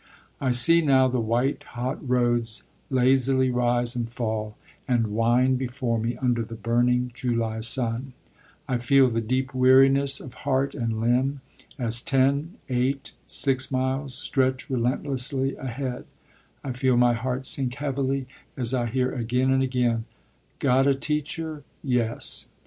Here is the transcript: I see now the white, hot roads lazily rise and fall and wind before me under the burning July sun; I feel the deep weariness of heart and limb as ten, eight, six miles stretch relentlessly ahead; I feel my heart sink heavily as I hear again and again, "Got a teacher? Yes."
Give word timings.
I 0.39 0.49
see 0.49 0.81
now 0.81 1.07
the 1.07 1.19
white, 1.19 1.61
hot 1.61 1.99
roads 2.09 2.63
lazily 2.89 3.51
rise 3.51 3.95
and 3.95 4.09
fall 4.11 4.57
and 4.87 5.13
wind 5.13 5.59
before 5.59 5.99
me 5.99 6.17
under 6.17 6.41
the 6.41 6.55
burning 6.55 7.11
July 7.13 7.59
sun; 7.59 8.13
I 8.67 8.79
feel 8.79 9.09
the 9.09 9.21
deep 9.21 9.53
weariness 9.53 10.19
of 10.19 10.33
heart 10.41 10.73
and 10.73 10.99
limb 10.99 11.41
as 11.77 12.01
ten, 12.01 12.55
eight, 12.67 13.11
six 13.27 13.69
miles 13.69 14.15
stretch 14.15 14.71
relentlessly 14.71 15.55
ahead; 15.57 16.05
I 16.63 16.71
feel 16.71 16.97
my 16.97 17.13
heart 17.13 17.45
sink 17.45 17.75
heavily 17.75 18.25
as 18.57 18.73
I 18.73 18.87
hear 18.87 19.13
again 19.13 19.51
and 19.51 19.61
again, 19.61 20.05
"Got 20.57 20.87
a 20.87 20.95
teacher? 20.95 21.61
Yes." 21.83 22.47